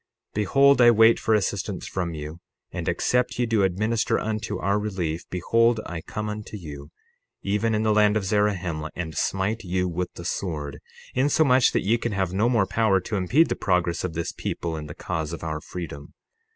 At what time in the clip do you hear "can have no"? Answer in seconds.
11.99-12.49